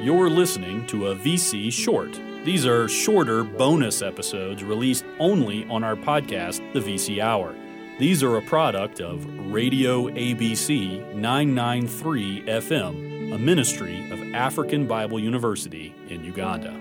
You're 0.00 0.30
listening 0.30 0.86
to 0.86 1.08
a 1.08 1.14
VC 1.14 1.70
Short. 1.70 2.18
These 2.42 2.64
are 2.64 2.88
shorter 2.88 3.44
bonus 3.44 4.00
episodes 4.00 4.64
released 4.64 5.04
only 5.18 5.66
on 5.66 5.84
our 5.84 5.94
podcast, 5.94 6.62
The 6.72 6.80
VC 6.80 7.20
Hour. 7.20 7.54
These 7.98 8.22
are 8.22 8.38
a 8.38 8.40
product 8.40 9.02
of 9.02 9.26
Radio 9.52 10.08
ABC 10.08 11.14
993 11.14 12.44
FM, 12.46 13.34
a 13.34 13.38
ministry 13.38 14.10
of 14.10 14.34
African 14.34 14.86
Bible 14.86 15.20
University 15.20 15.94
in 16.08 16.24
Uganda. 16.24 16.72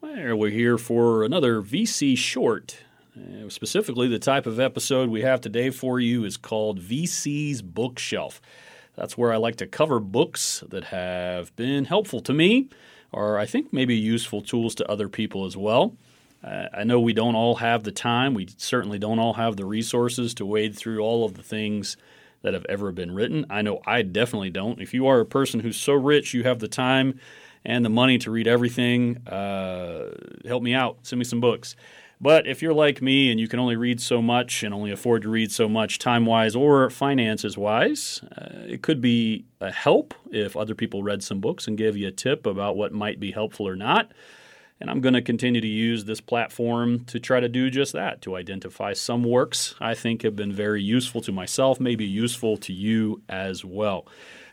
Well, 0.00 0.36
we're 0.36 0.50
here 0.50 0.78
for 0.78 1.24
another 1.24 1.60
VC 1.62 2.16
Short. 2.16 2.76
Uh, 3.16 3.48
specifically, 3.48 4.08
the 4.08 4.18
type 4.18 4.46
of 4.46 4.58
episode 4.58 5.08
we 5.08 5.22
have 5.22 5.40
today 5.40 5.70
for 5.70 6.00
you 6.00 6.24
is 6.24 6.36
called 6.36 6.80
VC's 6.80 7.62
Bookshelf. 7.62 8.40
That's 8.96 9.16
where 9.16 9.32
I 9.32 9.36
like 9.36 9.56
to 9.56 9.66
cover 9.66 10.00
books 10.00 10.64
that 10.68 10.84
have 10.84 11.54
been 11.54 11.84
helpful 11.84 12.20
to 12.22 12.32
me, 12.32 12.68
or 13.12 13.38
I 13.38 13.46
think 13.46 13.72
maybe 13.72 13.94
useful 13.94 14.42
tools 14.42 14.74
to 14.76 14.90
other 14.90 15.08
people 15.08 15.44
as 15.44 15.56
well. 15.56 15.96
Uh, 16.42 16.66
I 16.74 16.84
know 16.84 17.00
we 17.00 17.12
don't 17.12 17.36
all 17.36 17.56
have 17.56 17.84
the 17.84 17.92
time. 17.92 18.34
We 18.34 18.48
certainly 18.56 18.98
don't 18.98 19.18
all 19.18 19.34
have 19.34 19.56
the 19.56 19.64
resources 19.64 20.34
to 20.34 20.46
wade 20.46 20.76
through 20.76 21.00
all 21.00 21.24
of 21.24 21.34
the 21.34 21.42
things 21.42 21.96
that 22.42 22.52
have 22.52 22.66
ever 22.68 22.90
been 22.92 23.14
written. 23.14 23.46
I 23.48 23.62
know 23.62 23.80
I 23.86 24.02
definitely 24.02 24.50
don't. 24.50 24.80
If 24.80 24.92
you 24.92 25.06
are 25.06 25.20
a 25.20 25.26
person 25.26 25.60
who's 25.60 25.76
so 25.76 25.94
rich 25.94 26.34
you 26.34 26.42
have 26.42 26.58
the 26.58 26.68
time 26.68 27.18
and 27.64 27.84
the 27.84 27.90
money 27.90 28.18
to 28.18 28.30
read 28.30 28.46
everything, 28.46 29.26
uh, 29.26 30.10
help 30.44 30.62
me 30.62 30.74
out. 30.74 30.98
Send 31.02 31.18
me 31.18 31.24
some 31.24 31.40
books. 31.40 31.76
But 32.24 32.46
if 32.46 32.62
you're 32.62 32.72
like 32.72 33.02
me 33.02 33.30
and 33.30 33.38
you 33.38 33.48
can 33.48 33.58
only 33.58 33.76
read 33.76 34.00
so 34.00 34.22
much 34.22 34.62
and 34.62 34.72
only 34.72 34.90
afford 34.90 35.20
to 35.24 35.28
read 35.28 35.52
so 35.52 35.68
much 35.68 35.98
time 35.98 36.24
wise 36.24 36.56
or 36.56 36.88
finances 36.88 37.58
wise, 37.58 38.22
uh, 38.38 38.64
it 38.66 38.80
could 38.80 39.02
be 39.02 39.44
a 39.60 39.70
help 39.70 40.14
if 40.30 40.56
other 40.56 40.74
people 40.74 41.02
read 41.02 41.22
some 41.22 41.38
books 41.38 41.66
and 41.66 41.76
gave 41.76 41.98
you 41.98 42.08
a 42.08 42.10
tip 42.10 42.46
about 42.46 42.78
what 42.78 42.94
might 42.94 43.20
be 43.20 43.32
helpful 43.32 43.68
or 43.68 43.76
not. 43.76 44.10
And 44.80 44.88
I'm 44.88 45.02
going 45.02 45.12
to 45.12 45.20
continue 45.20 45.60
to 45.60 45.66
use 45.66 46.06
this 46.06 46.22
platform 46.22 47.04
to 47.08 47.20
try 47.20 47.40
to 47.40 47.48
do 47.48 47.68
just 47.68 47.92
that 47.92 48.22
to 48.22 48.36
identify 48.36 48.94
some 48.94 49.22
works 49.22 49.74
I 49.78 49.92
think 49.92 50.22
have 50.22 50.34
been 50.34 50.50
very 50.50 50.82
useful 50.82 51.20
to 51.20 51.30
myself, 51.30 51.78
maybe 51.78 52.06
useful 52.06 52.56
to 52.56 52.72
you 52.72 53.20
as 53.28 53.66
well 53.66 54.06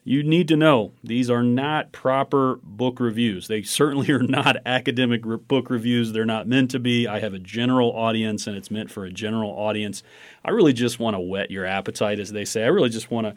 you 0.04 0.24
need 0.24 0.48
to 0.48 0.58
know 0.58 0.94
these 1.04 1.30
are 1.30 1.44
not 1.44 1.92
proper 1.92 2.60
book 2.64 3.00
reviews. 3.00 3.48
They 3.48 3.62
certainly 3.62 4.10
are 4.10 4.24
not 4.24 4.58
academic 4.66 5.22
re- 5.24 5.38
book 5.38 5.70
reviews. 5.70 6.12
They're 6.12 6.26
not 6.26 6.48
meant 6.48 6.72
to 6.72 6.80
be. 6.80 7.08
I 7.08 7.20
have 7.20 7.34
a 7.34 7.40
general 7.40 7.92
audience 7.92 8.48
and 8.48 8.58
it's 8.58 8.72
meant 8.72 8.90
for 8.90 9.06
a 9.06 9.12
general 9.12 9.52
audience. 9.52 10.02
I 10.44 10.52
really 10.52 10.74
just 10.74 11.00
want 11.00 11.16
to 11.16 11.20
whet 11.20 11.52
your 11.52 11.66
appetite, 11.66 12.20
as 12.20 12.32
they 12.32 12.46
say. 12.46 12.64
I 12.64 12.68
really 12.68 12.90
just 12.90 13.12
want 13.12 13.28
to 13.28 13.36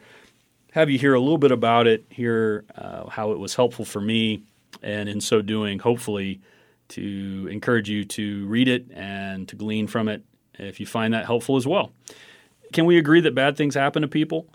have 0.72 0.90
you 0.90 0.98
hear 0.98 1.14
a 1.14 1.20
little 1.20 1.38
bit 1.38 1.52
about 1.52 1.86
it, 1.86 2.04
hear 2.08 2.64
uh, 2.76 3.08
how 3.08 3.30
it 3.32 3.38
was 3.38 3.54
helpful 3.54 3.84
for 3.84 4.00
me, 4.00 4.42
and 4.82 5.08
in 5.08 5.20
so 5.20 5.40
doing, 5.40 5.78
hopefully, 5.78 6.40
to 6.88 7.48
encourage 7.50 7.88
you 7.88 8.04
to 8.04 8.44
read 8.46 8.68
it 8.68 8.86
and 8.92 9.46
to 9.48 9.54
glean 9.54 9.86
from 9.86 10.08
it 10.08 10.24
if 10.58 10.80
you 10.80 10.86
find 10.86 11.14
that 11.14 11.26
helpful 11.26 11.56
as 11.56 11.66
well. 11.66 11.92
Can 12.72 12.86
we 12.86 12.98
agree 12.98 13.20
that 13.20 13.34
bad 13.34 13.56
things 13.56 13.74
happen 13.74 14.02
to 14.02 14.08
people? 14.08 14.48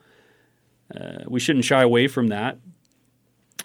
Uh, 0.93 1.23
we 1.27 1.39
shouldn't 1.39 1.65
shy 1.65 1.81
away 1.81 2.07
from 2.07 2.27
that. 2.27 2.57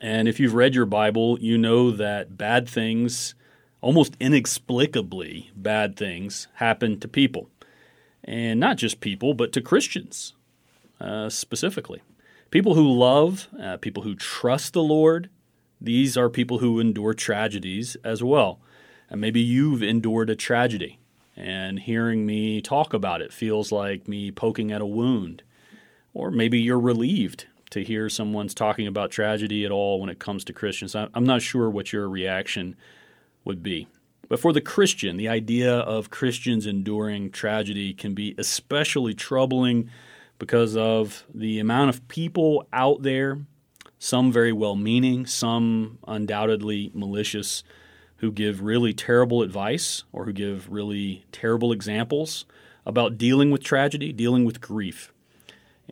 And 0.01 0.29
if 0.29 0.39
you've 0.39 0.55
read 0.55 0.75
your 0.75 0.87
Bible, 0.87 1.39
you 1.41 1.57
know 1.57 1.91
that 1.91 2.37
bad 2.37 2.69
things, 2.69 3.35
almost 3.81 4.17
inexplicably 4.21 5.51
bad 5.57 5.97
things, 5.97 6.49
happen 6.55 7.01
to 7.01 7.09
people. 7.09 7.49
And 8.23 8.59
not 8.59 8.77
just 8.77 9.01
people, 9.01 9.35
but 9.35 9.53
to 9.53 9.61
Christians 9.61 10.35
uh, 11.01 11.29
specifically. 11.29 12.03
People 12.51 12.75
who 12.75 12.91
love, 12.91 13.49
uh, 13.61 13.77
people 13.79 14.03
who 14.03 14.15
trust 14.15 14.73
the 14.73 14.83
Lord, 14.83 15.29
these 15.81 16.17
are 16.17 16.31
people 16.31 16.59
who 16.59 16.81
endure 16.81 17.15
tragedies 17.15 17.97
as 18.05 18.23
well. 18.23 18.61
And 19.11 19.21
maybe 19.21 19.41
you've 19.41 19.83
endured 19.83 20.31
a 20.31 20.37
tragedy, 20.37 20.99
and 21.37 21.81
hearing 21.81 22.25
me 22.25 22.61
talk 22.61 22.95
about 22.95 23.21
it 23.21 23.33
feels 23.33 23.71
like 23.71 24.09
me 24.09 24.31
poking 24.31 24.73
at 24.73 24.81
a 24.81 24.87
wound. 24.87 25.43
Or 26.15 26.31
maybe 26.31 26.61
you're 26.61 26.81
relieved 26.81 27.47
to 27.71 27.83
hear 27.83 28.09
someone's 28.09 28.55
talking 28.55 28.87
about 28.87 29.11
tragedy 29.11 29.65
at 29.65 29.71
all 29.73 30.01
when 30.01 30.09
it 30.09 30.21
comes 30.21 30.45
to 30.45 30.53
Christians. 30.53 30.95
I'm 30.95 31.25
not 31.25 31.43
sure 31.43 31.69
what 31.69 31.93
your 31.93 32.09
reaction 32.09 32.77
would 33.45 33.63
be. 33.63 33.89
But 34.29 34.41
for 34.41 34.53
the 34.53 34.61
Christian, 34.61 35.17
the 35.17 35.29
idea 35.29 35.75
of 35.75 36.11
Christians 36.11 36.67
enduring 36.67 37.31
tragedy 37.31 37.93
can 37.93 38.15
be 38.15 38.35
especially 38.39 39.13
troubling 39.13 39.91
because 40.39 40.77
of 40.77 41.25
the 41.35 41.59
amount 41.59 41.91
of 41.91 42.07
people 42.09 42.67
out 42.73 43.03
there, 43.03 43.39
some 43.99 44.33
very 44.33 44.53
well 44.53 44.77
meaning, 44.77 45.27
some 45.27 45.99
undoubtedly 46.07 46.91
malicious, 46.95 47.65
who 48.19 48.33
give 48.33 48.63
really 48.63 48.93
terrible 48.93 49.43
advice 49.43 50.05
or 50.13 50.25
who 50.25 50.33
give 50.33 50.71
really 50.71 51.25
terrible 51.33 51.73
examples 51.73 52.47
about 52.87 53.19
dealing 53.19 53.51
with 53.51 53.63
tragedy, 53.63 54.13
dealing 54.13 54.45
with 54.45 54.61
grief. 54.61 55.13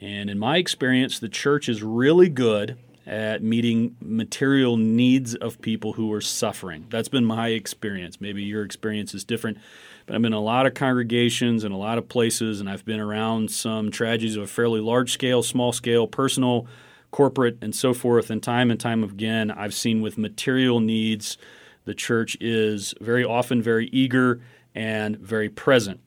And 0.01 0.31
in 0.31 0.39
my 0.39 0.57
experience, 0.57 1.19
the 1.19 1.29
church 1.29 1.69
is 1.69 1.83
really 1.83 2.29
good 2.29 2.79
at 3.07 3.43
meeting 3.43 3.97
material 4.01 4.77
needs 4.77 5.35
of 5.35 5.61
people 5.61 5.95
who 5.95 6.13
are 6.13 6.21
suffering. 6.21 6.87
That's 6.89 7.09
been 7.09 7.25
my 7.25 7.49
experience. 7.49 8.21
Maybe 8.21 8.43
your 8.43 8.65
experience 8.65 9.13
is 9.13 9.25
different, 9.25 9.59
but 10.07 10.15
been 10.15 10.25
in 10.25 10.33
a 10.33 10.41
lot 10.41 10.67
of 10.67 10.75
congregations 10.75 11.65
and 11.65 11.75
a 11.75 11.77
lot 11.77 11.99
of 11.99 12.09
places, 12.09 12.61
and 12.61 12.71
I've 12.71 12.85
been 12.85 13.01
around 13.01 13.51
some 13.51 13.91
tragedies 13.91 14.37
of 14.37 14.45
a 14.45 14.47
fairly 14.47 14.81
large 14.81 15.13
scale, 15.13 15.43
small 15.43 15.73
scale, 15.73 16.07
personal, 16.07 16.67
corporate, 17.11 17.59
and 17.61 17.75
so 17.75 17.93
forth. 17.93 18.31
And 18.31 18.43
time 18.43 18.71
and 18.71 18.79
time 18.79 19.03
again, 19.03 19.51
I've 19.51 19.75
seen 19.75 20.01
with 20.01 20.17
material 20.17 20.81
needs, 20.81 21.37
the 21.85 21.95
church 21.95 22.37
is 22.41 22.95
very 23.01 23.25
often 23.25 23.61
very 23.61 23.89
eager 23.89 24.41
and 24.75 25.17
very 25.19 25.49
present. 25.49 26.01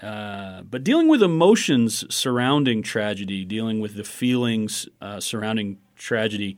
Uh, 0.00 0.62
but 0.62 0.84
dealing 0.84 1.08
with 1.08 1.22
emotions 1.22 2.04
surrounding 2.14 2.82
tragedy, 2.82 3.44
dealing 3.44 3.80
with 3.80 3.94
the 3.94 4.04
feelings 4.04 4.88
uh, 5.00 5.20
surrounding 5.20 5.78
tragedy, 5.96 6.56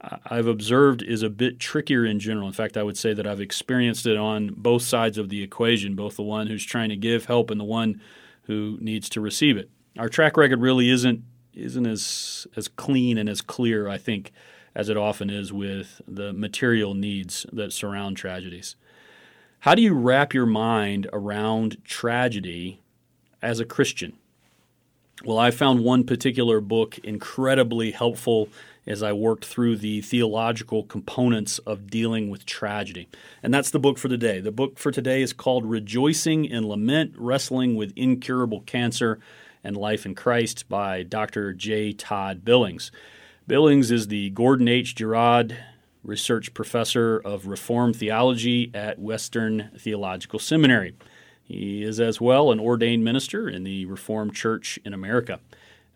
uh, 0.00 0.16
I've 0.26 0.46
observed 0.46 1.02
is 1.02 1.22
a 1.22 1.28
bit 1.28 1.58
trickier 1.58 2.04
in 2.06 2.18
general. 2.20 2.46
In 2.46 2.52
fact, 2.52 2.76
I 2.76 2.82
would 2.82 2.96
say 2.96 3.12
that 3.12 3.26
I've 3.26 3.40
experienced 3.40 4.06
it 4.06 4.16
on 4.16 4.54
both 4.56 4.82
sides 4.82 5.18
of 5.18 5.28
the 5.28 5.42
equation, 5.42 5.94
both 5.94 6.16
the 6.16 6.22
one 6.22 6.46
who's 6.46 6.64
trying 6.64 6.88
to 6.88 6.96
give 6.96 7.26
help 7.26 7.50
and 7.50 7.60
the 7.60 7.64
one 7.64 8.00
who 8.42 8.78
needs 8.80 9.08
to 9.10 9.20
receive 9.20 9.56
it. 9.56 9.70
Our 9.98 10.08
track 10.08 10.36
record 10.36 10.60
really 10.60 10.90
isn't 10.90 11.22
isn't 11.52 11.86
as 11.86 12.46
as 12.56 12.68
clean 12.68 13.18
and 13.18 13.28
as 13.28 13.40
clear, 13.40 13.88
I 13.88 13.98
think, 13.98 14.32
as 14.74 14.88
it 14.88 14.96
often 14.96 15.28
is 15.28 15.52
with 15.52 16.00
the 16.06 16.32
material 16.32 16.94
needs 16.94 17.44
that 17.52 17.72
surround 17.72 18.16
tragedies. 18.16 18.76
How 19.62 19.74
do 19.74 19.82
you 19.82 19.92
wrap 19.92 20.34
your 20.34 20.46
mind 20.46 21.08
around 21.12 21.78
tragedy 21.84 22.80
as 23.42 23.58
a 23.58 23.64
Christian? 23.64 24.12
Well, 25.24 25.36
I 25.36 25.50
found 25.50 25.80
one 25.82 26.04
particular 26.04 26.60
book 26.60 26.98
incredibly 26.98 27.90
helpful 27.90 28.48
as 28.86 29.02
I 29.02 29.12
worked 29.12 29.44
through 29.44 29.78
the 29.78 30.00
theological 30.00 30.84
components 30.84 31.58
of 31.58 31.90
dealing 31.90 32.30
with 32.30 32.46
tragedy. 32.46 33.08
And 33.42 33.52
that's 33.52 33.72
the 33.72 33.80
book 33.80 33.98
for 33.98 34.08
today. 34.08 34.38
The 34.38 34.52
book 34.52 34.78
for 34.78 34.92
today 34.92 35.22
is 35.22 35.32
called 35.32 35.66
Rejoicing 35.66 36.44
in 36.44 36.68
Lament 36.68 37.14
Wrestling 37.16 37.74
with 37.74 37.92
Incurable 37.96 38.60
Cancer 38.60 39.18
and 39.64 39.76
Life 39.76 40.06
in 40.06 40.14
Christ 40.14 40.68
by 40.68 41.02
Dr. 41.02 41.52
J. 41.52 41.92
Todd 41.92 42.44
Billings. 42.44 42.92
Billings 43.48 43.90
is 43.90 44.06
the 44.06 44.30
Gordon 44.30 44.68
H. 44.68 44.94
Girod 44.94 45.56
Research 46.08 46.54
Professor 46.54 47.18
of 47.18 47.46
Reformed 47.46 47.94
Theology 47.94 48.70
at 48.72 48.98
Western 48.98 49.70
Theological 49.78 50.38
Seminary. 50.38 50.94
He 51.44 51.82
is 51.82 52.00
as 52.00 52.18
well 52.18 52.50
an 52.50 52.58
ordained 52.58 53.04
minister 53.04 53.46
in 53.46 53.62
the 53.62 53.84
Reformed 53.84 54.34
Church 54.34 54.78
in 54.86 54.94
America. 54.94 55.38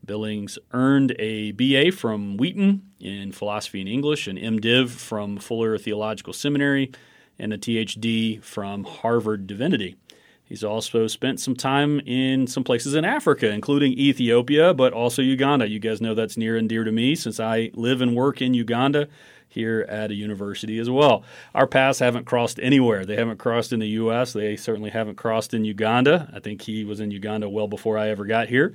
Billings 0.05 0.59
earned 0.73 1.17
a 1.19 1.53
BA 1.53 1.93
from 1.93 2.37
Wheaton 2.37 2.82
in 3.00 3.32
philosophy 3.32 3.81
and 3.81 3.88
English, 3.88 4.26
an 4.26 4.37
MDiv 4.37 4.91
from 4.91 5.38
Fuller 5.38 5.79
Theological 5.79 6.35
Seminary, 6.35 6.93
and 7.38 7.55
a 7.55 7.59
THD 7.59 8.43
from 8.43 8.85
Harvard 8.85 9.47
Divinity. 9.47 9.97
He's 10.44 10.62
also 10.62 11.06
spent 11.06 11.41
some 11.41 11.56
time 11.56 12.00
in 12.00 12.47
some 12.47 12.64
places 12.64 12.94
in 12.94 13.06
Africa, 13.06 13.49
including 13.49 13.93
Ethiopia, 13.93 14.75
but 14.75 14.93
also 14.93 15.23
Uganda. 15.23 15.67
You 15.67 15.79
guys 15.79 16.03
know 16.03 16.14
that's 16.14 16.37
near 16.37 16.59
and 16.59 16.69
dear 16.69 16.85
to 16.85 16.93
me 16.93 17.14
since 17.14 17.41
I 17.41 17.70
live 17.73 18.03
and 18.03 18.14
work 18.14 18.43
in 18.43 18.53
Uganda 18.53 19.09
here 19.52 19.87
at 19.88 20.10
a 20.10 20.14
university 20.14 20.78
as 20.78 20.88
well. 20.88 21.22
Our 21.54 21.66
paths 21.66 21.99
haven't 21.99 22.26
crossed 22.26 22.58
anywhere. 22.60 23.04
They 23.04 23.16
haven't 23.16 23.38
crossed 23.38 23.72
in 23.72 23.81
the 23.81 23.88
U.S., 23.88 24.32
they 24.32 24.56
certainly 24.56 24.90
haven't 24.90 25.16
crossed 25.16 25.54
in 25.54 25.64
Uganda. 25.64 26.31
I 26.34 26.40
think 26.40 26.62
he 26.62 26.84
was 26.84 27.00
in 27.00 27.10
Uganda 27.10 27.49
well 27.49 27.69
before 27.69 27.99
I 27.99 28.08
ever 28.08 28.25
got 28.25 28.49
here. 28.49 28.75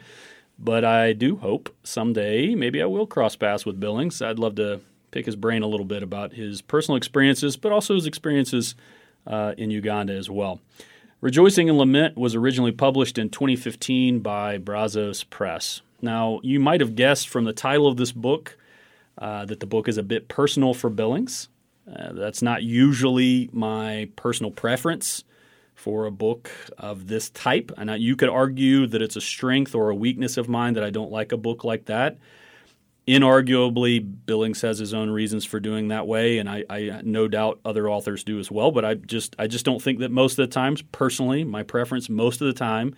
But 0.60 0.84
I 0.86 1.14
do 1.14 1.38
hope 1.38 1.76
someday 1.84 2.56
maybe 2.56 2.82
I 2.82 2.86
will 2.86 3.06
cross 3.06 3.36
paths 3.36 3.66
with 3.66 3.80
Billings. 3.80 4.22
I'd 4.22 4.40
love 4.40 4.56
to 4.56 4.82
pick 5.12 5.26
his 5.26 5.36
brain 5.36 5.64
a 5.64 5.68
little 5.68 5.86
bit 5.86 6.04
about 6.04 6.34
his 6.34 6.62
personal 6.62 6.98
experiences, 6.98 7.58
but 7.58 7.72
also 7.72 7.96
his 7.96 8.06
experiences 8.06 8.76
uh, 9.26 9.54
in 9.58 9.72
Uganda 9.72 10.14
as 10.14 10.30
well. 10.30 10.60
Rejoicing 11.22 11.70
and 11.70 11.78
Lament 11.78 12.16
was 12.16 12.36
originally 12.36 12.72
published 12.72 13.18
in 13.18 13.30
2015 13.30 14.20
by 14.20 14.58
Brazos 14.58 15.24
Press. 15.24 15.82
Now, 16.02 16.40
you 16.44 16.60
might 16.60 16.80
have 16.80 16.96
guessed 16.96 17.28
from 17.28 17.46
the 17.46 17.54
title 17.54 17.88
of 17.88 17.98
this 17.98 18.12
book 18.12 18.58
uh, 19.18 19.46
that 19.46 19.60
the 19.60 19.66
book 19.66 19.88
is 19.88 19.98
a 19.98 20.04
bit 20.04 20.28
personal 20.28 20.74
for 20.74 20.90
Billings. 20.90 21.50
Uh, 21.88 22.14
that's 22.14 22.42
not 22.42 22.64
usually 22.64 23.50
my 23.54 24.10
personal 24.16 24.52
preference 24.52 25.24
for 25.74 26.06
a 26.06 26.12
book 26.12 26.52
of 26.78 27.08
this 27.08 27.30
type. 27.30 27.72
And 27.78 27.90
you 28.02 28.16
could 28.16 28.30
argue 28.30 28.88
that 28.88 29.02
it's 29.02 29.16
a 29.16 29.22
strength 29.22 29.76
or 29.76 29.90
a 29.90 29.96
weakness 29.96 30.36
of 30.38 30.50
mine 30.50 30.74
that 30.74 30.84
I 30.84 30.90
don't 30.90 31.12
like 31.12 31.32
a 31.32 31.38
book 31.38 31.64
like 31.64 31.86
that. 31.86 32.18
Inarguably, 33.08 34.06
Billings 34.26 34.62
has 34.62 34.80
his 34.80 34.94
own 34.94 35.10
reasons 35.10 35.46
for 35.46 35.62
doing 35.62 35.88
that 35.88 36.08
way, 36.08 36.40
and 36.40 36.50
I, 36.50 36.66
I, 36.70 37.02
no 37.06 37.30
doubt 37.30 37.62
other 37.64 37.90
authors 37.90 38.26
do 38.26 38.38
as 38.38 38.52
well. 38.52 38.72
But 38.72 38.84
I 38.84 38.96
just 38.96 39.34
I 39.40 39.48
just 39.48 39.64
don't 39.64 39.82
think 39.82 40.00
that 40.00 40.12
most 40.12 40.38
of 40.38 40.50
the 40.50 40.54
times, 40.54 40.82
personally, 40.82 41.46
my 41.46 41.64
preference 41.64 42.10
most 42.10 42.42
of 42.42 42.48
the 42.48 42.54
time 42.54 42.96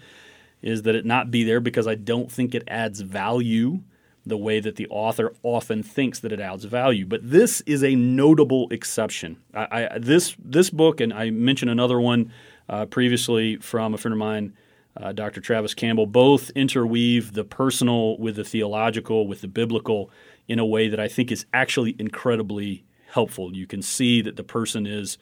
is 0.63 0.81
that 0.81 0.95
it 0.95 1.05
not 1.05 1.29
be 1.29 1.43
there 1.43 1.59
because 1.59 1.85
I 1.85 1.93
don't 1.93 2.31
think 2.31 2.55
it 2.55 2.63
adds 2.67 3.01
value 3.01 3.81
the 4.25 4.37
way 4.37 4.59
that 4.59 4.75
the 4.75 4.87
author 4.89 5.33
often 5.43 5.81
thinks 5.81 6.19
that 6.19 6.31
it 6.31 6.39
adds 6.39 6.65
value. 6.65 7.05
But 7.05 7.29
this 7.29 7.61
is 7.61 7.83
a 7.83 7.95
notable 7.95 8.67
exception. 8.69 9.37
I, 9.53 9.89
I, 9.91 9.99
this 9.99 10.35
this 10.43 10.69
book, 10.69 10.99
and 10.99 11.13
I 11.13 11.29
mentioned 11.29 11.71
another 11.71 11.99
one 11.99 12.31
uh, 12.67 12.85
previously 12.85 13.57
from 13.57 13.93
a 13.93 13.97
friend 13.97 14.13
of 14.13 14.19
mine 14.19 14.53
uh, 14.97 15.11
Dr. 15.13 15.41
Travis 15.41 15.73
Campbell, 15.73 16.07
both 16.07 16.49
interweave 16.51 17.33
the 17.33 17.43
personal 17.43 18.17
with 18.17 18.35
the 18.35 18.43
theological, 18.43 19.27
with 19.27 19.41
the 19.41 19.47
biblical, 19.47 20.11
in 20.47 20.59
a 20.59 20.65
way 20.65 20.89
that 20.89 20.99
I 20.99 21.07
think 21.07 21.31
is 21.31 21.45
actually 21.53 21.95
incredibly 21.99 22.83
helpful. 23.11 23.55
You 23.55 23.67
can 23.67 23.81
see 23.81 24.21
that 24.21 24.35
the 24.35 24.43
person 24.43 24.85
is 24.85 25.17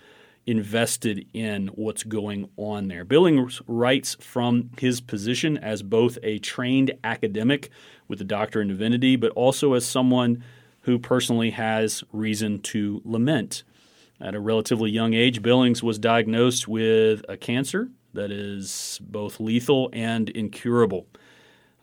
invested 0.48 1.28
in 1.34 1.68
what's 1.68 2.04
going 2.04 2.50
on 2.56 2.88
there. 2.88 3.04
Billings 3.04 3.62
writes 3.68 4.16
from 4.22 4.72
his 4.80 5.02
position 5.02 5.58
as 5.58 5.84
both 5.84 6.18
a 6.24 6.40
trained 6.40 6.94
academic 7.04 7.70
with 8.08 8.22
a 8.22 8.24
doctorate 8.24 8.64
in 8.64 8.70
divinity, 8.70 9.18
but 9.18 9.32
also 9.32 9.74
as 9.74 9.86
someone 9.86 10.42
who 10.82 10.98
personally 10.98 11.52
has 11.52 12.04
reason 12.14 12.60
to 12.60 13.02
lament. 13.04 13.64
At 14.22 14.34
a 14.34 14.40
relatively 14.40 14.90
young 14.90 15.14
age, 15.14 15.42
Billings 15.42 15.84
was 15.84 16.00
diagnosed 16.00 16.68
with 16.68 17.24
a 17.28 17.36
cancer 17.36 17.90
that 18.14 18.32
is 18.32 19.00
both 19.04 19.40
lethal 19.40 19.90
and 19.92 20.30
incurable. 20.30 21.08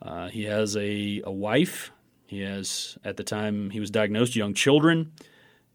Uh, 0.01 0.29
he 0.29 0.45
has 0.45 0.75
a, 0.77 1.23
a 1.25 1.31
wife. 1.31 1.93
He 2.27 2.41
has, 2.41 2.97
at 3.05 3.19
the 3.19 3.25
time 3.25 3.71
he 3.71 3.79
was 3.79 3.91
diagnosed, 3.91 4.35
young 4.35 4.55
children. 4.55 5.13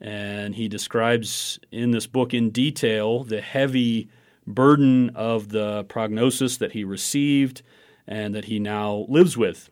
And 0.01 0.55
he 0.55 0.67
describes 0.67 1.59
in 1.71 1.91
this 1.91 2.07
book 2.07 2.33
in 2.33 2.51
detail 2.51 3.23
the 3.23 3.41
heavy 3.41 4.09
burden 4.47 5.11
of 5.15 5.49
the 5.49 5.83
prognosis 5.85 6.57
that 6.57 6.71
he 6.71 6.83
received 6.83 7.61
and 8.07 8.33
that 8.33 8.45
he 8.45 8.59
now 8.59 9.05
lives 9.09 9.37
with. 9.37 9.69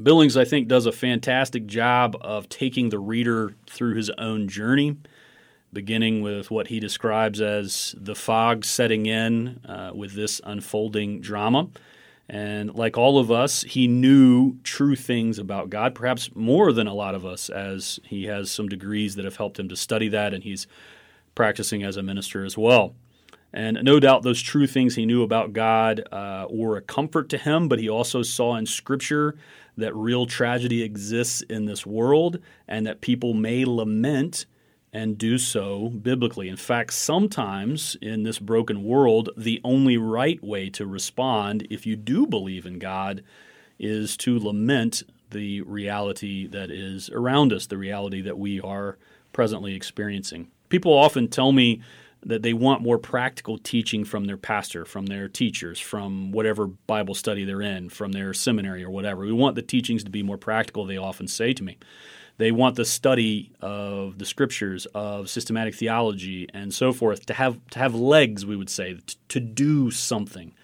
Billings, 0.00 0.36
I 0.36 0.44
think, 0.44 0.68
does 0.68 0.86
a 0.86 0.92
fantastic 0.92 1.66
job 1.66 2.16
of 2.20 2.48
taking 2.48 2.88
the 2.88 2.98
reader 2.98 3.54
through 3.68 3.96
his 3.96 4.10
own 4.10 4.48
journey 4.48 4.96
beginning 5.72 6.22
with 6.22 6.50
what 6.50 6.68
he 6.68 6.80
describes 6.80 7.40
as 7.40 7.94
the 7.98 8.14
fog 8.14 8.64
setting 8.64 9.06
in 9.06 9.60
uh, 9.66 9.92
with 9.94 10.14
this 10.14 10.40
unfolding 10.44 11.20
drama. 11.20 11.68
And 12.30 12.72
like 12.76 12.96
all 12.96 13.18
of 13.18 13.32
us, 13.32 13.62
he 13.62 13.88
knew 13.88 14.54
true 14.62 14.94
things 14.94 15.36
about 15.36 15.68
God, 15.68 15.96
perhaps 15.96 16.30
more 16.36 16.72
than 16.72 16.86
a 16.86 16.94
lot 16.94 17.16
of 17.16 17.26
us, 17.26 17.50
as 17.50 17.98
he 18.04 18.26
has 18.26 18.52
some 18.52 18.68
degrees 18.68 19.16
that 19.16 19.24
have 19.24 19.34
helped 19.34 19.58
him 19.58 19.68
to 19.68 19.74
study 19.74 20.08
that, 20.10 20.32
and 20.32 20.44
he's 20.44 20.68
practicing 21.34 21.82
as 21.82 21.96
a 21.96 22.04
minister 22.04 22.44
as 22.44 22.56
well. 22.56 22.94
And 23.52 23.80
no 23.82 23.98
doubt 23.98 24.22
those 24.22 24.40
true 24.40 24.68
things 24.68 24.94
he 24.94 25.06
knew 25.06 25.24
about 25.24 25.52
God 25.52 26.04
uh, 26.12 26.46
were 26.48 26.76
a 26.76 26.82
comfort 26.82 27.28
to 27.30 27.36
him, 27.38 27.66
but 27.66 27.80
he 27.80 27.88
also 27.88 28.22
saw 28.22 28.54
in 28.54 28.64
Scripture 28.64 29.34
that 29.76 29.92
real 29.96 30.24
tragedy 30.24 30.84
exists 30.84 31.42
in 31.42 31.64
this 31.64 31.84
world 31.84 32.38
and 32.68 32.86
that 32.86 33.00
people 33.00 33.34
may 33.34 33.64
lament 33.64 34.46
and 34.92 35.16
do 35.16 35.38
so 35.38 35.88
biblically. 35.88 36.48
In 36.48 36.56
fact, 36.56 36.92
sometimes 36.92 37.96
in 38.02 38.24
this 38.24 38.38
broken 38.38 38.82
world, 38.82 39.30
the 39.36 39.60
only 39.62 39.96
right 39.96 40.42
way 40.42 40.68
to 40.70 40.86
respond, 40.86 41.66
if 41.70 41.86
you 41.86 41.96
do 41.96 42.26
believe 42.26 42.66
in 42.66 42.78
God, 42.78 43.22
is 43.78 44.16
to 44.18 44.38
lament 44.38 45.02
the 45.30 45.60
reality 45.62 46.46
that 46.48 46.70
is 46.70 47.08
around 47.10 47.52
us, 47.52 47.66
the 47.66 47.78
reality 47.78 48.20
that 48.20 48.38
we 48.38 48.60
are 48.60 48.98
presently 49.32 49.74
experiencing. 49.74 50.48
People 50.68 50.92
often 50.92 51.28
tell 51.28 51.52
me 51.52 51.80
that 52.22 52.42
they 52.42 52.52
want 52.52 52.82
more 52.82 52.98
practical 52.98 53.56
teaching 53.56 54.04
from 54.04 54.26
their 54.26 54.36
pastor, 54.36 54.84
from 54.84 55.06
their 55.06 55.28
teachers, 55.28 55.80
from 55.80 56.32
whatever 56.32 56.66
Bible 56.66 57.14
study 57.14 57.44
they're 57.44 57.62
in, 57.62 57.88
from 57.88 58.12
their 58.12 58.34
seminary 58.34 58.84
or 58.84 58.90
whatever. 58.90 59.22
We 59.22 59.32
want 59.32 59.54
the 59.54 59.62
teachings 59.62 60.04
to 60.04 60.10
be 60.10 60.22
more 60.22 60.36
practical, 60.36 60.84
they 60.84 60.98
often 60.98 61.28
say 61.28 61.52
to 61.54 61.62
me. 61.62 61.78
They 62.40 62.52
want 62.52 62.76
the 62.76 62.86
study 62.86 63.52
of 63.60 64.16
the 64.16 64.24
scriptures, 64.24 64.86
of 64.94 65.28
systematic 65.28 65.74
theology, 65.74 66.48
and 66.54 66.72
so 66.72 66.90
forth 66.90 67.26
to 67.26 67.34
have 67.34 67.60
to 67.72 67.78
have 67.78 67.94
legs. 67.94 68.46
We 68.46 68.56
would 68.56 68.70
say 68.70 68.94
to, 68.94 69.16
to 69.28 69.40
do 69.40 69.90
something, 69.90 70.54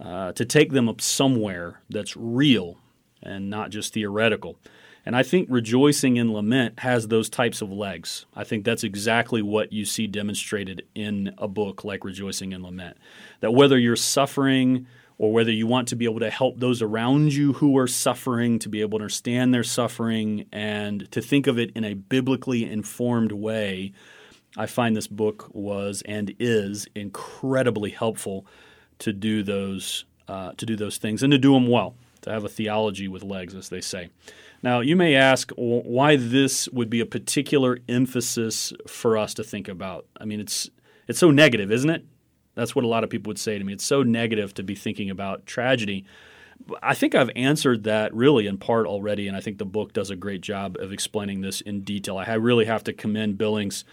uh, 0.00 0.32
to 0.32 0.46
take 0.46 0.72
them 0.72 0.88
up 0.88 1.02
somewhere 1.02 1.82
that's 1.90 2.16
real 2.16 2.78
and 3.22 3.50
not 3.50 3.68
just 3.68 3.92
theoretical. 3.92 4.56
And 5.04 5.14
I 5.14 5.22
think 5.22 5.48
rejoicing 5.50 6.16
in 6.16 6.32
lament 6.32 6.78
has 6.78 7.08
those 7.08 7.28
types 7.28 7.60
of 7.60 7.70
legs. 7.70 8.24
I 8.34 8.44
think 8.44 8.64
that's 8.64 8.82
exactly 8.82 9.42
what 9.42 9.70
you 9.70 9.84
see 9.84 10.06
demonstrated 10.06 10.86
in 10.94 11.34
a 11.36 11.46
book 11.46 11.84
like 11.84 12.06
Rejoicing 12.06 12.52
in 12.52 12.62
Lament. 12.62 12.96
That 13.40 13.52
whether 13.52 13.78
you're 13.78 13.96
suffering 13.96 14.86
or 15.22 15.32
whether 15.32 15.52
you 15.52 15.68
want 15.68 15.86
to 15.86 15.94
be 15.94 16.04
able 16.04 16.18
to 16.18 16.30
help 16.30 16.58
those 16.58 16.82
around 16.82 17.32
you 17.32 17.52
who 17.52 17.78
are 17.78 17.86
suffering 17.86 18.58
to 18.58 18.68
be 18.68 18.80
able 18.80 18.98
to 18.98 19.04
understand 19.04 19.54
their 19.54 19.62
suffering 19.62 20.44
and 20.50 21.08
to 21.12 21.22
think 21.22 21.46
of 21.46 21.60
it 21.60 21.70
in 21.76 21.84
a 21.84 21.94
biblically 21.94 22.68
informed 22.68 23.30
way, 23.30 23.92
I 24.56 24.66
find 24.66 24.96
this 24.96 25.06
book 25.06 25.48
was 25.52 26.02
and 26.06 26.34
is 26.40 26.88
incredibly 26.96 27.90
helpful 27.90 28.44
to 28.98 29.12
do 29.12 29.44
those 29.44 30.06
uh, 30.26 30.54
to 30.56 30.66
do 30.66 30.74
those 30.74 30.98
things 30.98 31.22
and 31.22 31.30
to 31.30 31.38
do 31.38 31.52
them 31.52 31.68
well, 31.68 31.94
to 32.22 32.30
have 32.32 32.44
a 32.44 32.48
theology 32.48 33.06
with 33.06 33.22
legs, 33.22 33.54
as 33.54 33.68
they 33.68 33.80
say. 33.80 34.10
Now, 34.60 34.80
you 34.80 34.96
may 34.96 35.14
ask 35.14 35.52
why 35.54 36.16
this 36.16 36.68
would 36.70 36.90
be 36.90 36.98
a 36.98 37.06
particular 37.06 37.78
emphasis 37.88 38.72
for 38.88 39.16
us 39.16 39.34
to 39.34 39.44
think 39.44 39.68
about. 39.68 40.04
I 40.20 40.24
mean, 40.24 40.40
it's 40.40 40.68
it's 41.06 41.20
so 41.20 41.30
negative, 41.30 41.70
isn't 41.70 41.90
it? 41.90 42.04
That's 42.54 42.74
what 42.74 42.84
a 42.84 42.88
lot 42.88 43.04
of 43.04 43.10
people 43.10 43.30
would 43.30 43.38
say 43.38 43.58
to 43.58 43.64
me. 43.64 43.72
It's 43.72 43.84
so 43.84 44.02
negative 44.02 44.54
to 44.54 44.62
be 44.62 44.74
thinking 44.74 45.10
about 45.10 45.46
tragedy. 45.46 46.04
I 46.82 46.94
think 46.94 47.14
I've 47.14 47.30
answered 47.34 47.84
that 47.84 48.14
really 48.14 48.46
in 48.46 48.58
part 48.58 48.86
already, 48.86 49.26
and 49.26 49.36
I 49.36 49.40
think 49.40 49.58
the 49.58 49.64
book 49.64 49.92
does 49.92 50.10
a 50.10 50.16
great 50.16 50.42
job 50.42 50.76
of 50.78 50.92
explaining 50.92 51.40
this 51.40 51.60
in 51.60 51.80
detail. 51.80 52.18
I 52.18 52.34
really 52.34 52.66
have 52.66 52.84
to 52.84 52.92
commend 52.92 53.38
Billings 53.38 53.84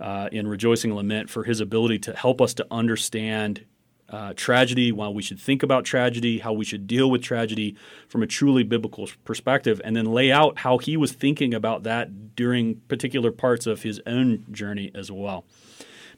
uh, 0.00 0.28
in 0.32 0.48
Rejoicing 0.48 0.90
and 0.90 0.96
Lament 0.96 1.28
for 1.28 1.44
his 1.44 1.60
ability 1.60 1.98
to 2.00 2.14
help 2.14 2.40
us 2.40 2.54
to 2.54 2.66
understand 2.70 3.64
uh, 4.08 4.32
tragedy, 4.36 4.92
why 4.92 5.08
we 5.08 5.22
should 5.22 5.40
think 5.40 5.62
about 5.62 5.84
tragedy, 5.84 6.38
how 6.38 6.52
we 6.52 6.64
should 6.64 6.86
deal 6.86 7.10
with 7.10 7.22
tragedy 7.22 7.74
from 8.08 8.22
a 8.22 8.26
truly 8.26 8.62
biblical 8.62 9.08
perspective, 9.24 9.80
and 9.84 9.96
then 9.96 10.04
lay 10.06 10.30
out 10.30 10.58
how 10.58 10.78
he 10.78 10.96
was 10.96 11.12
thinking 11.12 11.54
about 11.54 11.82
that 11.82 12.36
during 12.36 12.76
particular 12.88 13.32
parts 13.32 13.66
of 13.66 13.82
his 13.82 14.00
own 14.06 14.44
journey 14.50 14.90
as 14.94 15.10
well. 15.10 15.44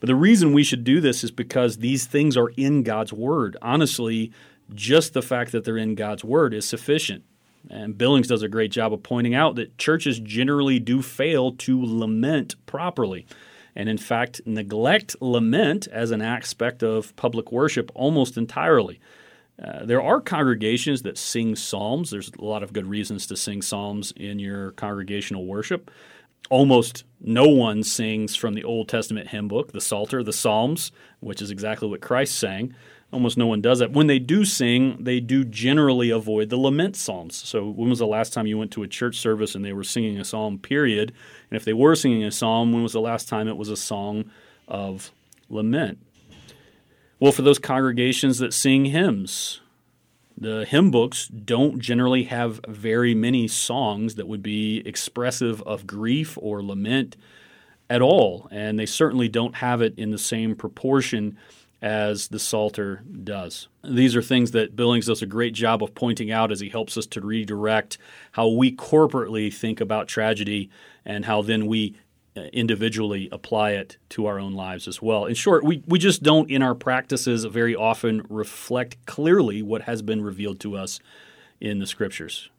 But 0.01 0.07
the 0.07 0.15
reason 0.15 0.53
we 0.53 0.65
should 0.65 0.85
do 0.85 1.01
this 1.01 1.25
is 1.25 1.31
because 1.31 1.79
these 1.79 2.07
things 2.07 2.37
are 2.37 2.51
in 2.57 2.83
God's 2.83 3.13
Word. 3.13 3.57
Honestly, 3.63 4.33
just 4.75 5.13
the 5.13 5.23
fact 5.23 5.53
that 5.53 5.65
they're 5.65 5.77
in 5.77 5.95
God's 5.95 6.25
Word 6.25 6.55
is 6.55 6.67
sufficient. 6.67 7.25
And 7.69 7.99
Billings 7.99 8.29
does 8.29 8.43
a 8.43 8.49
great 8.49 8.71
job 8.71 8.93
of 8.93 9.03
pointing 9.03 9.35
out 9.35 9.57
that 9.57 9.77
churches 9.79 10.21
generally 10.21 10.79
do 10.79 11.03
fail 11.03 11.53
to 11.53 11.85
lament 11.85 12.55
properly. 12.67 13.27
And 13.75 13.89
in 13.89 13.99
fact, 13.99 14.41
neglect 14.47 15.17
lament 15.21 15.87
as 15.89 16.11
an 16.11 16.23
aspect 16.23 16.83
of 16.83 17.15
public 17.17 17.53
worship 17.53 17.91
almost 17.95 18.37
entirely. 18.37 19.01
Uh, 19.63 19.85
there 19.85 20.03
are 20.03 20.21
congregations 20.21 21.03
that 21.03 21.19
sing 21.19 21.57
psalms. 21.57 22.11
There's 22.11 22.31
a 22.39 22.45
lot 22.45 22.63
of 22.63 22.73
good 22.73 22.87
reasons 22.87 23.27
to 23.29 23.37
sing 23.37 23.63
psalms 23.63 24.13
in 24.17 24.39
your 24.39 24.73
congregational 24.73 25.47
worship 25.47 25.91
almost 26.51 27.05
no 27.21 27.49
one 27.49 27.83
sings 27.83 28.37
from 28.37 28.55
the 28.55 28.65
Old 28.65 28.89
Testament 28.89 29.29
hymn 29.29 29.49
book, 29.49 29.73
the 29.73 29.81
Psalter, 29.81 30.23
the 30.23 30.33
Psalms, 30.33 30.93
which 31.21 31.43
is 31.43 31.51
exactly 31.51 31.89
what 31.89 32.01
Christ 32.01 32.39
sang. 32.39 32.75
Almost 33.13 33.39
no 33.39 33.47
one 33.47 33.61
does 33.61 33.79
that. 33.79 33.93
When 33.93 34.09
they 34.09 34.19
do 34.19 34.45
sing, 34.45 35.03
they 35.03 35.21
do 35.21 35.45
generally 35.45 36.11
avoid 36.11 36.51
the 36.51 36.57
lament 36.57 36.97
psalms. 36.97 37.37
So, 37.37 37.71
when 37.71 37.89
was 37.89 38.01
the 38.01 38.07
last 38.07 38.33
time 38.33 38.49
you 38.49 38.59
went 38.59 38.73
to 38.73 38.83
a 38.83 38.89
church 38.89 39.17
service 39.19 39.55
and 39.55 39.65
they 39.65 39.73
were 39.73 39.85
singing 39.85 40.19
a 40.19 40.25
psalm, 40.25 40.59
period? 40.59 41.13
And 41.51 41.57
if 41.57 41.65
they 41.65 41.73
were 41.73 41.95
singing 41.95 42.25
a 42.25 42.33
psalm, 42.33 42.73
when 42.73 42.83
was 42.83 42.93
the 42.93 43.01
last 43.01 43.29
time 43.29 43.47
it 43.47 43.57
was 43.57 43.69
a 43.69 43.77
song 43.77 44.31
of 44.67 45.13
lament? 45.49 45.99
Well, 47.21 47.33
for 47.33 47.43
those 47.43 47.61
congregations 47.61 48.39
that 48.39 48.53
sing 48.53 48.87
hymns, 48.87 49.61
the 50.39 50.65
hymn 50.67 50.91
books 50.91 51.29
don't 51.29 51.81
generally 51.81 52.25
have 52.25 52.61
very 52.69 53.15
many 53.15 53.49
songs 53.49 54.17
that 54.17 54.29
would 54.29 54.43
be 54.43 54.83
expressive 54.87 55.63
of 55.63 55.87
grief 55.87 56.37
or 56.41 56.63
lament 56.63 57.17
at 57.89 58.03
all, 58.03 58.49
and 58.51 58.79
they 58.79 58.87
certainly 58.87 59.29
don't 59.29 59.57
have 59.57 59.81
it 59.81 59.95
in 59.97 60.11
the 60.11 60.19
same 60.19 60.55
proportion 60.55 61.37
as 61.83 62.29
the 62.29 62.39
Psalter 62.39 63.03
does. 63.23 63.69
These 63.85 64.17
are 64.17 64.23
things 64.23 64.51
that 64.53 64.75
Billings 64.75 65.07
does 65.07 65.23
a 65.23 65.27
great 65.27 65.55
job 65.55 65.83
of 65.83 65.95
pointing 65.95 66.31
out 66.31 66.51
as 66.51 66.61
he 66.61 66.69
helps 66.69 66.97
us 66.97 67.07
to 67.07 67.21
redirect 67.21 67.99
how 68.33 68.49
we 68.49 68.75
corporately 68.75 69.53
think 69.53 69.81
about 69.81 70.09
tragedy 70.09 70.71
and 71.05 71.25
how 71.25 71.43
then 71.43 71.67
we 71.67 71.97
Uh, 72.37 72.43
individually 72.53 73.31
apply 73.33 73.71
it 73.71 73.97
to 74.11 74.27
our 74.27 74.39
own 74.39 74.53
lives 74.53 74.87
as 74.87 75.01
well. 75.01 75.25
In 75.25 75.35
short, 75.35 75.65
we, 75.65 75.83
we 75.87 75.99
just 75.99 76.23
don't 76.23 76.51
in 76.51 76.61
our 76.61 76.75
practices 76.75 77.45
very 77.47 77.75
often 77.75 78.27
reflect 78.29 79.07
clearly 79.07 79.63
what 79.63 79.83
has 79.83 80.03
been 80.03 80.21
revealed 80.21 80.61
to 80.61 80.77
us 80.77 81.01
in 81.63 81.79
the 81.79 81.87
scriptures. 81.87 82.51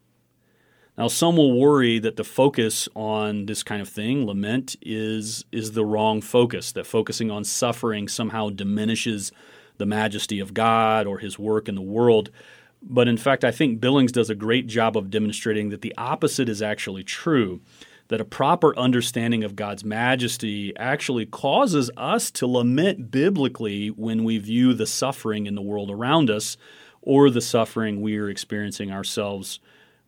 Now, 0.96 1.06
some 1.06 1.36
will 1.36 1.56
worry 1.60 2.00
that 2.00 2.16
the 2.16 2.24
focus 2.24 2.88
on 2.96 3.46
this 3.46 3.62
kind 3.62 3.80
of 3.80 3.88
thing, 3.88 4.26
lament, 4.26 4.74
is, 4.82 5.44
is 5.52 5.70
the 5.72 5.84
wrong 5.84 6.22
focus, 6.22 6.72
that 6.72 6.84
focusing 6.84 7.30
on 7.30 7.44
suffering 7.44 8.08
somehow 8.08 8.48
diminishes 8.48 9.30
the 9.76 9.86
majesty 9.86 10.40
of 10.40 10.54
God 10.54 11.06
or 11.06 11.18
his 11.18 11.38
work 11.38 11.68
in 11.68 11.76
the 11.76 11.80
world. 11.80 12.30
But 12.82 13.06
in 13.06 13.16
fact, 13.16 13.44
I 13.44 13.52
think 13.52 13.80
Billings 13.80 14.10
does 14.10 14.28
a 14.28 14.34
great 14.34 14.66
job 14.66 14.96
of 14.96 15.08
demonstrating 15.08 15.68
that 15.68 15.82
the 15.82 15.94
opposite 15.96 16.48
is 16.48 16.62
actually 16.62 17.04
true. 17.04 17.60
That 18.08 18.20
a 18.20 18.24
proper 18.24 18.76
understanding 18.78 19.44
of 19.44 19.54
God's 19.54 19.84
majesty 19.84 20.74
actually 20.76 21.26
causes 21.26 21.90
us 21.96 22.30
to 22.32 22.46
lament 22.46 23.10
biblically 23.10 23.88
when 23.88 24.24
we 24.24 24.38
view 24.38 24.72
the 24.72 24.86
suffering 24.86 25.46
in 25.46 25.54
the 25.54 25.62
world 25.62 25.90
around 25.90 26.30
us 26.30 26.56
or 27.02 27.28
the 27.28 27.42
suffering 27.42 28.00
we 28.00 28.16
are 28.16 28.30
experiencing 28.30 28.90
ourselves 28.90 29.60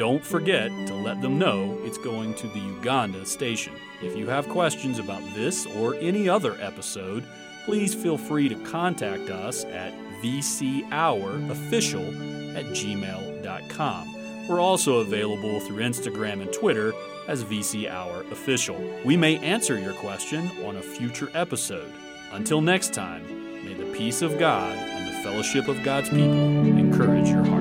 Don't 0.00 0.24
forget 0.24 0.70
to 0.86 0.94
let 0.94 1.20
them 1.20 1.38
know 1.38 1.78
it's 1.82 1.98
going 1.98 2.32
to 2.36 2.46
the 2.46 2.58
Uganda 2.58 3.26
station. 3.26 3.74
If 4.00 4.16
you 4.16 4.26
have 4.28 4.48
questions 4.48 4.98
about 4.98 5.22
this 5.34 5.66
or 5.66 5.94
any 5.96 6.26
other 6.26 6.56
episode, 6.58 7.22
please 7.66 7.94
feel 7.94 8.16
free 8.16 8.48
to 8.48 8.54
contact 8.64 9.28
us 9.28 9.66
at 9.66 9.92
vchourofficial 10.22 12.56
at 12.56 12.64
gmail.com. 12.64 14.48
We're 14.48 14.60
also 14.60 15.00
available 15.00 15.60
through 15.60 15.84
Instagram 15.84 16.40
and 16.40 16.50
Twitter 16.50 16.94
as 17.28 17.44
VC 17.44 17.86
Hour 17.86 18.22
Official. 18.30 18.82
We 19.04 19.18
may 19.18 19.36
answer 19.40 19.78
your 19.78 19.92
question 19.92 20.50
on 20.64 20.76
a 20.76 20.82
future 20.82 21.28
episode. 21.34 21.92
Until 22.32 22.62
next 22.62 22.94
time, 22.94 23.66
may 23.66 23.74
the 23.74 23.92
peace 23.92 24.22
of 24.22 24.38
God 24.38 24.74
and 24.74 25.06
the 25.06 25.22
fellowship 25.22 25.68
of 25.68 25.82
God's 25.82 26.08
people 26.08 26.32
encourage 26.32 27.28
your 27.28 27.44
heart. 27.44 27.59